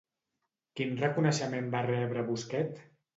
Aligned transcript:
Quin 0.79 0.95
reconeixement 1.01 1.67
va 1.75 1.83
rebre 1.89 2.25
Busquet? 2.31 2.81